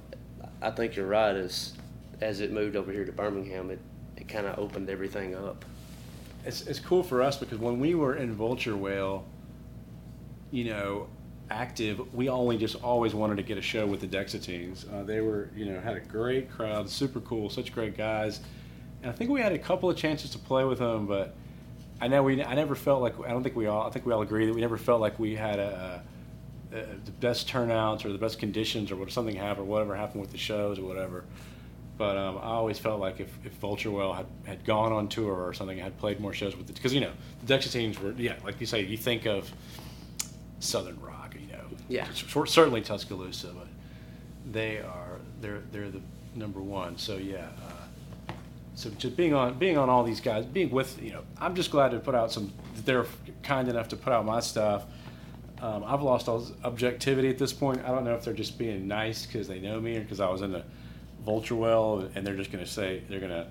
[0.62, 1.34] I think you're right.
[1.34, 1.74] As
[2.20, 3.80] as it moved over here to Birmingham, it
[4.16, 5.64] it kind of opened everything up.
[6.44, 9.24] It's it's cool for us because when we were in Vulture Whale,
[10.50, 11.08] you know,
[11.50, 14.92] active, we only just always wanted to get a show with the Dexateens.
[14.92, 18.40] Uh, they were, you know, had a great crowd, super cool, such great guys,
[19.02, 21.34] and I think we had a couple of chances to play with them, but
[22.00, 24.12] I know we, I never felt like, I don't think we all, I think we
[24.12, 26.02] all agree that we never felt like we had a,
[26.72, 30.20] a, the best turnouts or the best conditions or what something happened, or whatever happened
[30.20, 31.24] with the shows or whatever.
[31.98, 35.34] But um, I always felt like if, if Vulture Whale had, had gone on tour
[35.34, 37.12] or something, had played more shows with it, because you know
[37.44, 39.52] the Dexateens were yeah, like you say, you think of
[40.60, 42.06] Southern rock, you know, Yeah.
[42.12, 43.66] cer- certainly Tuscaloosa, but
[44.52, 46.00] they are they're they're the
[46.34, 46.96] number one.
[46.98, 48.32] So yeah, uh,
[48.74, 51.70] so just being on being on all these guys, being with you know, I'm just
[51.70, 52.52] glad to put out some.
[52.84, 53.06] They're
[53.42, 54.84] kind enough to put out my stuff.
[55.60, 57.80] Um, I've lost all objectivity at this point.
[57.84, 60.28] I don't know if they're just being nice because they know me or because I
[60.30, 60.62] was in the
[61.24, 63.46] Vulture Whale and they're just gonna say they're gonna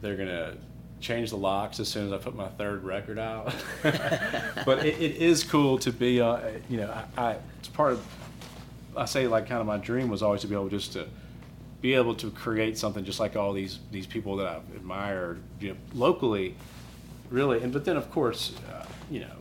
[0.00, 0.54] they're gonna
[1.00, 3.54] change the locks as soon as I put my third record out.
[3.82, 8.04] but it, it is cool to be, uh, you know, I, I it's part of.
[8.96, 11.06] I say like kind of my dream was always to be able just to
[11.80, 15.70] be able to create something just like all these these people that I've admired you
[15.70, 16.56] know, locally,
[17.30, 17.62] really.
[17.62, 19.36] And but then of course, uh, you know,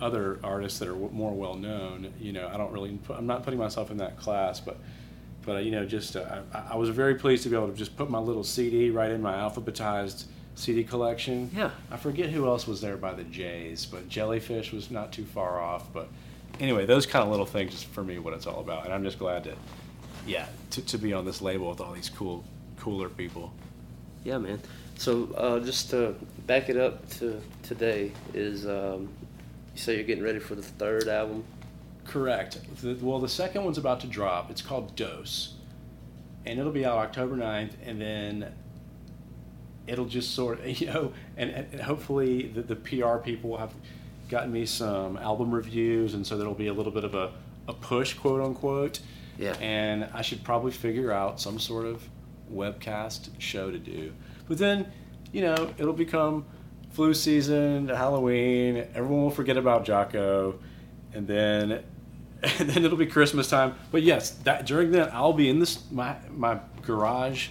[0.00, 2.12] other artists that are w- more well known.
[2.18, 2.96] You know, I don't really.
[2.96, 4.78] Put, I'm not putting myself in that class, but
[5.44, 7.76] but uh, you know, just uh, I, I was very pleased to be able to
[7.76, 10.24] just put my little CD right in my alphabetized
[10.54, 11.50] CD collection.
[11.54, 11.70] Yeah.
[11.90, 15.60] I forget who else was there by the Jays, but Jellyfish was not too far
[15.60, 15.92] off.
[15.92, 16.08] But
[16.58, 19.02] anyway, those kind of little things is for me what it's all about, and I'm
[19.02, 19.56] just glad to,
[20.26, 22.44] yeah, to, to be on this label with all these cool,
[22.78, 23.52] cooler people.
[24.24, 24.60] Yeah, man.
[24.96, 26.14] So uh, just to
[26.46, 29.08] back it up to today is um,
[29.74, 31.42] you say you're getting ready for the third album.
[32.10, 32.58] Correct.
[32.82, 34.50] The, well, the second one's about to drop.
[34.50, 35.54] It's called Dose,
[36.44, 38.52] and it'll be out October 9th, and then
[39.86, 43.72] it'll just sort of, you know, and, and hopefully the, the PR people have
[44.28, 47.32] gotten me some album reviews, and so there'll be a little bit of a,
[47.68, 48.98] a push, quote unquote.
[49.38, 49.54] Yeah.
[49.60, 52.02] And I should probably figure out some sort of
[52.52, 54.12] webcast show to do.
[54.48, 54.90] But then,
[55.32, 56.44] you know, it'll become
[56.90, 58.88] flu season, Halloween.
[58.96, 60.58] Everyone will forget about Jaco,
[61.14, 61.84] and then
[62.58, 63.74] and then it'll be Christmas time.
[63.90, 67.48] But yes, that during that I'll be in this my my garage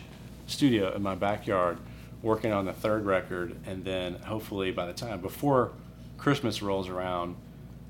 [0.47, 1.77] studio in my backyard
[2.21, 5.71] working on the third record, and then hopefully by the time before
[6.17, 7.35] Christmas rolls around,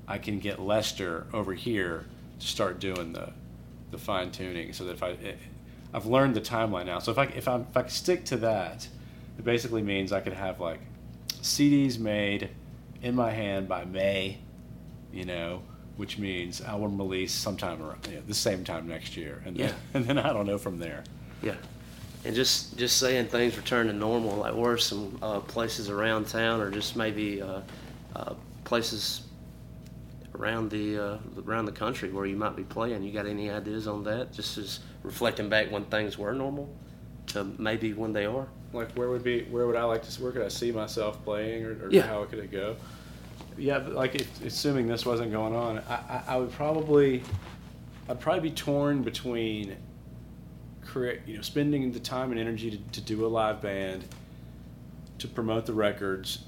[0.06, 2.04] I can get Lester over here
[2.38, 3.32] to start doing the
[3.90, 4.72] the fine tuning.
[4.72, 5.38] So that if I it,
[5.92, 6.98] I've learned the timeline now.
[6.98, 8.88] So if I if I if I stick to that,
[9.38, 10.80] it basically means I could have like
[11.40, 12.50] CDs made
[13.02, 14.38] in my hand by May,
[15.12, 15.62] you know,
[16.00, 19.68] which means album release sometime around you know, the same time next year, and then,
[19.68, 19.74] Yeah.
[19.92, 21.04] and then I don't know from there.
[21.42, 21.56] Yeah,
[22.24, 24.36] and just just saying things return to normal.
[24.36, 27.60] Like, where are some uh, places around town, or just maybe uh,
[28.16, 28.32] uh,
[28.64, 29.26] places
[30.34, 33.02] around the uh, around the country where you might be playing?
[33.02, 34.32] You got any ideas on that?
[34.32, 36.66] Just as reflecting back when things were normal
[37.28, 38.48] to maybe when they are.
[38.72, 41.66] Like where would be where would I like to where could I see myself playing,
[41.66, 42.06] or, or Yeah.
[42.06, 42.76] how could it go?
[43.56, 47.22] Yeah, like if, assuming this wasn't going on, I, I, I would probably
[48.08, 49.76] I'd probably be torn between
[50.84, 54.04] create you know spending the time and energy to, to do a live band
[55.18, 56.40] to promote the records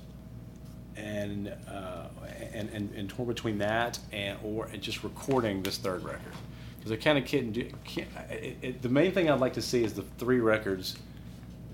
[0.97, 2.07] and uh,
[2.53, 6.33] and, and and torn between that and or and just recording this third record.
[6.77, 9.63] Because I kind of can't do can't, it, it, the main thing I'd like to
[9.63, 10.97] see is the three records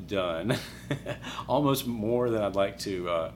[0.07, 0.57] done.
[1.49, 3.31] Almost more than I'd like to uh,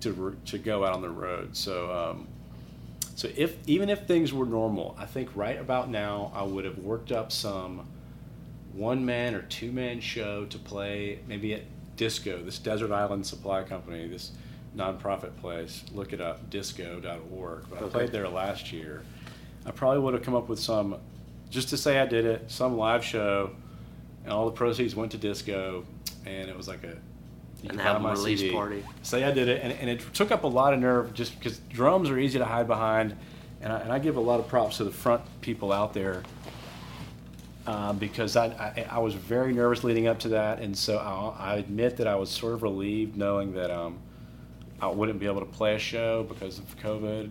[0.00, 2.28] to to go out on the road so um,
[3.16, 6.78] so if even if things were normal I think right about now I would have
[6.78, 7.86] worked up some
[8.72, 11.62] one man or two man show to play maybe at
[12.00, 14.32] Disco, this Desert Island Supply Company, this
[14.74, 15.84] nonprofit place.
[15.92, 17.64] Look it up, disco.org.
[17.68, 19.02] But I played there last year.
[19.66, 20.96] I probably would have come up with some,
[21.50, 23.50] just to say I did it, some live show,
[24.24, 25.84] and all the proceeds went to disco,
[26.24, 26.96] and it was like a
[27.62, 28.52] you An buy album my release CD.
[28.52, 28.84] party.
[29.02, 31.58] Say I did it, and, and it took up a lot of nerve just because
[31.68, 33.16] drums are easy to hide behind,
[33.60, 36.22] and I, and I give a lot of props to the front people out there
[37.66, 41.52] um, because I, I, I was very nervous leading up to that, and so I,
[41.52, 43.98] I admit that I was sort of relieved knowing that um,
[44.80, 47.30] I wouldn't be able to play a show because of COVID,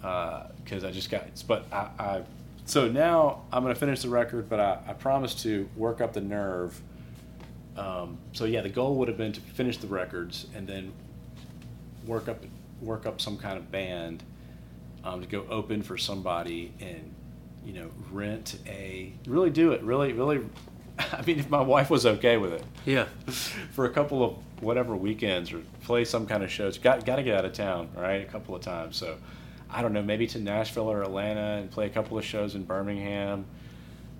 [0.00, 1.24] because I just got.
[1.46, 2.22] But I, I
[2.66, 6.12] so now I'm going to finish the record, but I, I promised to work up
[6.12, 6.80] the nerve.
[7.78, 10.92] Um, so yeah, the goal would have been to finish the records and then
[12.06, 12.42] work up
[12.80, 14.22] work up some kind of band
[15.04, 17.14] um, to go open for somebody and
[17.64, 20.44] you know rent a really do it really really
[20.98, 22.64] I mean if my wife was okay with it.
[22.84, 27.16] Yeah, for a couple of whatever weekends or play some kind of shows got got
[27.16, 28.96] to get out of town right a couple of times.
[28.96, 29.18] So
[29.70, 32.64] I don't know maybe to Nashville or Atlanta and play a couple of shows in
[32.64, 33.44] Birmingham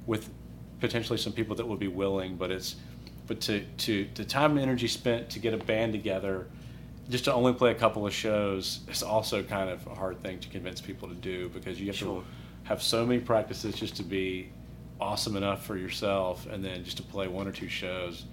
[0.06, 0.30] with
[0.78, 2.76] potentially some people that would be willing but it's
[3.28, 6.46] but to to the time and energy spent to get a band together
[7.08, 10.38] just to only play a couple of shows is also kind of a hard thing
[10.40, 12.20] to convince people to do because you have Sure.
[12.20, 12.26] to
[12.64, 14.50] have so many practices just to be
[15.00, 18.24] awesome enough for yourself and then just to play one or two shows.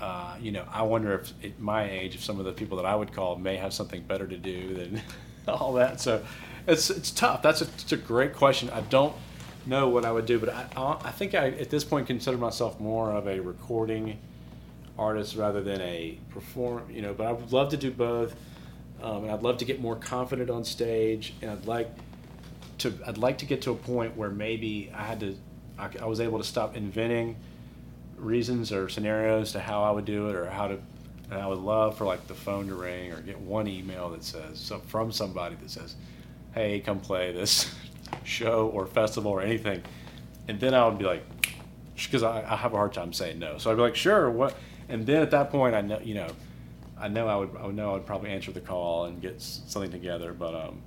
[0.00, 2.84] Uh, you know i wonder if at my age if some of the people that
[2.84, 5.00] i would call may have something better to do than
[5.48, 6.00] all that.
[6.00, 6.22] So
[6.66, 7.42] it's it's tough.
[7.42, 8.70] That's a, it's a great question.
[8.70, 9.14] I don't
[9.66, 10.66] know what i would do but i
[11.04, 14.18] i think i at this point consider myself more of a recording
[14.98, 18.34] artist rather than a perform you know but i would love to do both
[19.02, 21.90] um, and i'd love to get more confident on stage and i'd like
[22.78, 25.36] to i'd like to get to a point where maybe i had to
[25.78, 27.36] i, I was able to stop inventing
[28.16, 30.78] reasons or scenarios to how i would do it or how to
[31.30, 34.22] and i would love for like the phone to ring or get one email that
[34.22, 35.96] says so from somebody that says
[36.54, 37.74] hey come play this
[38.24, 39.82] show or festival or anything
[40.48, 41.24] and then i would be like
[41.94, 43.58] because I, I have a hard time saying no.
[43.58, 44.56] So I'd be like, sure, what?
[44.88, 46.28] And then at that point, I know, you know,
[46.98, 49.40] I know I would, I would know I would probably answer the call and get
[49.40, 50.32] something together.
[50.32, 50.82] But um,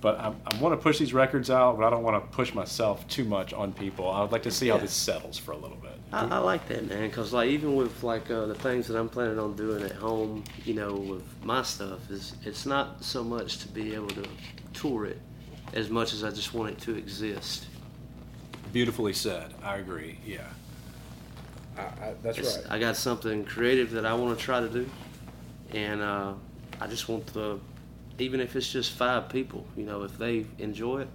[0.00, 2.54] but I, I want to push these records out, but I don't want to push
[2.54, 4.10] myself too much on people.
[4.10, 5.92] I would like to see how this settles for a little bit.
[6.12, 7.08] I, I like that, man.
[7.08, 10.44] Because like even with like uh, the things that I'm planning on doing at home,
[10.64, 14.24] you know, with my stuff, is it's not so much to be able to
[14.72, 15.20] tour it,
[15.72, 17.66] as much as I just want it to exist.
[18.72, 19.52] Beautifully said.
[19.62, 20.18] I agree.
[20.26, 20.40] Yeah.
[21.76, 24.88] I, I, that's It's- I got something creative that I want to try to do,
[25.72, 26.34] and uh,
[26.80, 27.58] I just want the
[28.18, 31.08] even if it's just five people, you know, if they enjoy it,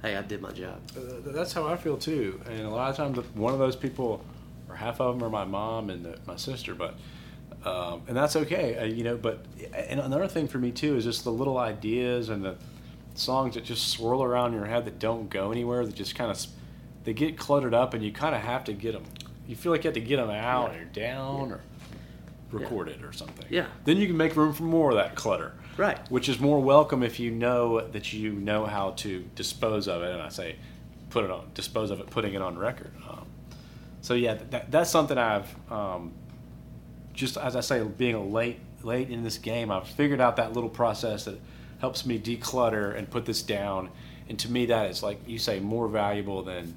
[0.00, 0.80] hey, I did my job.
[0.96, 2.40] Uh, that's how I feel too.
[2.46, 4.24] And a lot of times, one of those people,
[4.68, 6.74] or half of them, are my mom and the, my sister.
[6.74, 6.94] But
[7.64, 9.16] um, and that's okay, uh, you know.
[9.16, 9.44] But
[9.74, 12.56] and another thing for me too is just the little ideas and the
[13.18, 15.84] songs that just swirl around in your head that don't go anywhere.
[15.86, 16.44] That just kind of
[17.04, 19.04] they get cluttered up, and you kind of have to get them.
[19.46, 20.78] You feel like you have to get them out Yeah.
[20.80, 21.54] or down Yeah.
[21.54, 21.60] or
[22.52, 23.44] recorded or something.
[23.50, 23.66] Yeah.
[23.84, 25.52] Then you can make room for more of that clutter.
[25.76, 25.98] Right.
[26.10, 30.10] Which is more welcome if you know that you know how to dispose of it.
[30.12, 30.56] And I say,
[31.10, 32.92] put it on, dispose of it, putting it on record.
[33.08, 33.26] Um,
[34.00, 36.12] so yeah, that, that's something I've um,
[37.12, 40.52] just as I say, being a late late in this game, I've figured out that
[40.52, 41.40] little process that
[41.86, 43.88] helps me declutter and put this down.
[44.28, 46.74] And to me, that is like you say, more valuable than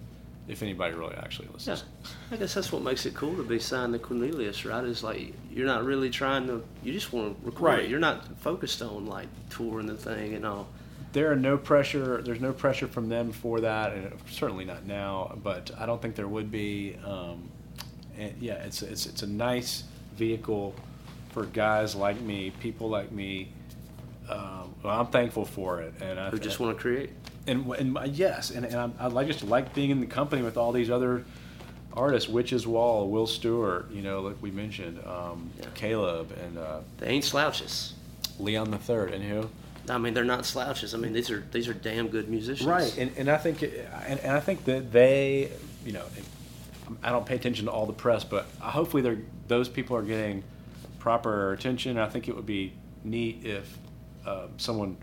[0.47, 1.83] if anybody really actually listens.
[2.03, 2.09] Yeah.
[2.31, 4.83] I guess that's what makes it cool to be signed to Cornelius, right?
[4.83, 7.79] Is like you're not really trying to, you just want to record Right.
[7.85, 7.89] it.
[7.89, 10.67] You're not focused on like touring the thing and all.
[11.13, 12.21] there are no pressure.
[12.21, 15.35] There's no pressure from them for that, and certainly not now.
[15.43, 16.97] But I don't think there would be.
[17.03, 17.49] Um,
[18.15, 19.85] and yeah, it's it's it's a nice
[20.17, 20.75] vehicle
[21.33, 23.47] for guys like me, people like me.
[24.29, 27.09] Um, well, I'm thankful for it, and I Who just want to create.
[27.47, 30.57] and and my- yes, and, and I'm, I just like being in the company with
[30.57, 31.25] all these other
[31.93, 35.65] artists, Witches Wall, Will Stewart, you know, like we mentioned, um, Yeah.
[35.73, 37.93] Caleb and uh, They ain't slouches.
[38.39, 39.49] Leon the Third, and who.
[39.89, 40.93] I mean, they're not slouches.
[40.93, 42.67] I mean, these are these are damn good musicians.
[42.69, 45.51] Right, and, and I think and, and I think that they,
[45.85, 46.03] you know,
[47.03, 49.17] I don't pay attention to all the press, but hopefully they're
[49.47, 50.43] those people are getting
[50.99, 51.97] proper attention.
[51.97, 52.73] I think it would be
[53.03, 53.77] neat if
[54.29, 54.95] uh, someone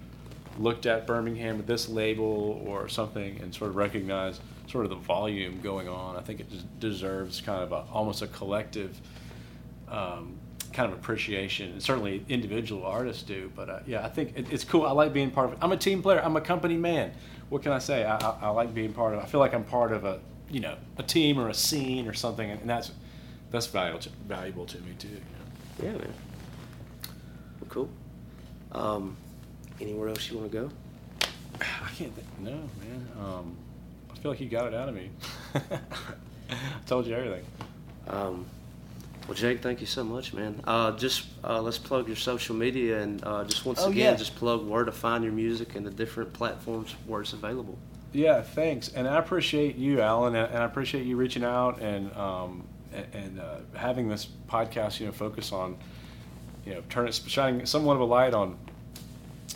[0.59, 4.97] looked at Birmingham with this label or something and sort of recognized sort of the
[4.97, 6.17] volume going on.
[6.17, 8.99] I think it just deserves kind of a, almost a collective
[9.89, 10.39] um,
[10.73, 11.73] kind of appreciation.
[11.73, 14.87] And certainly individual artists do, but uh, yeah, I think it, it's cool.
[14.87, 15.59] I like being part of it.
[15.61, 16.21] I'm a team player.
[16.23, 17.13] I'm a company man.
[17.49, 18.05] What can I say?
[18.05, 19.21] I, I, I like being part of.
[19.21, 19.25] It.
[19.25, 22.15] I feel like I'm part of a you know a team or a scene or
[22.15, 22.93] something, and that's
[23.51, 25.09] that's valuable to, valuable to me too.
[25.09, 25.93] You know?
[25.93, 26.15] Yeah, man.
[27.61, 27.91] Well, cool.
[28.77, 29.17] Um,
[29.81, 30.71] anywhere else you want to go?
[31.61, 32.27] I can't think.
[32.41, 33.09] No, man.
[33.19, 33.57] Um,
[34.13, 35.11] I feel like you got it out of me.
[35.55, 36.57] I
[36.87, 37.45] told you everything.
[38.09, 38.47] Um,
[39.27, 40.61] well, Jake, thank you so much, man.
[40.65, 44.17] Uh, just uh, let's plug your social media and uh, just once Oh, again, yeah.
[44.17, 47.77] just plug where to find your music and the different platforms where it's available.
[48.13, 52.63] Yeah, thanks, and I appreciate you, Alan, and I appreciate you reaching out and um,
[52.93, 55.01] and, and uh, having this podcast.
[55.01, 55.77] You know, focus on
[56.67, 58.59] you know, turn it shining somewhat of a light on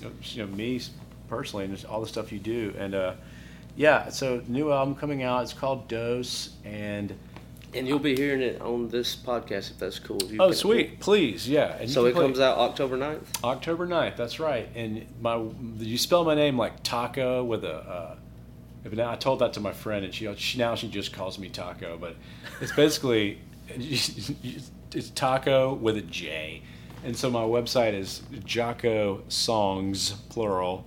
[0.00, 0.80] you know, me
[1.28, 2.74] personally and all the stuff you do.
[2.78, 3.14] And uh,
[3.76, 5.42] yeah, so new album coming out.
[5.42, 7.14] It's called Dose, and
[7.74, 10.20] And you'll be hearing it on this podcast if that's cool.
[10.28, 11.76] You oh, sweet, please, yeah.
[11.78, 13.44] And So it play- comes out October 9th?
[13.44, 14.68] October 9th, that's right.
[14.74, 15.42] And my
[15.78, 18.14] you spell my name like taco with a uh,
[18.84, 21.38] if now I told that to my friend and she, she now she just calls
[21.38, 22.16] me taco, but
[22.60, 26.62] it's basically it's taco with a J.
[27.04, 30.84] And so my website is Jaco Songs plural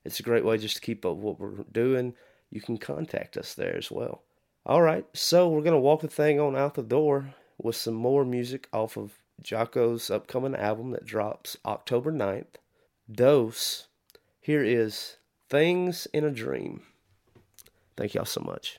[0.04, 2.14] It's a great way just to keep up what we're doing.
[2.50, 4.22] You can contact us there as well.
[4.66, 7.94] All right, so we're going to walk the thing on out the door with some
[7.94, 9.12] more music off of
[9.42, 12.56] Jaco's upcoming album that drops October 9th.
[13.10, 13.88] Dose.
[14.40, 15.16] Here is
[15.50, 16.82] Things in a Dream.
[17.96, 18.78] Thank y'all so much.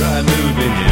[0.00, 0.89] Try moving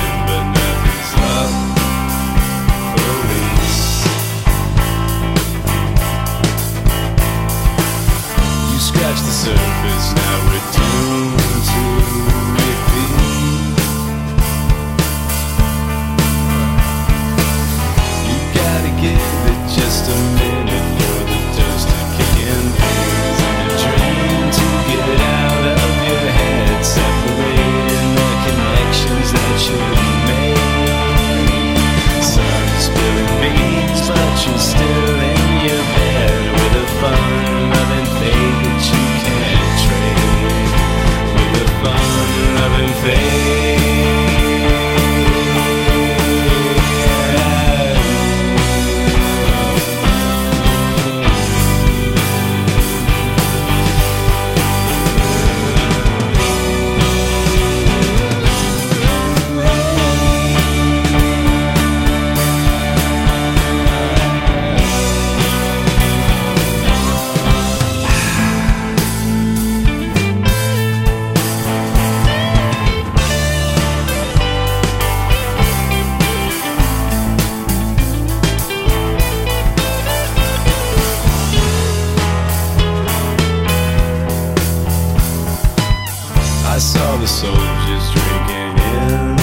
[87.29, 89.37] soldiers drinking in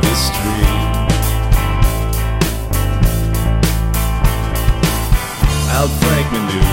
[0.00, 0.80] the street.
[5.68, 6.71] Outflank maneuvered now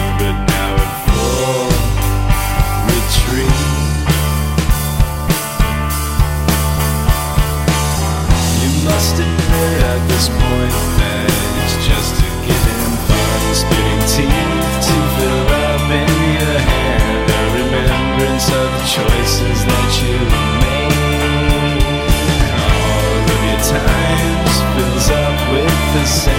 [26.09, 26.38] with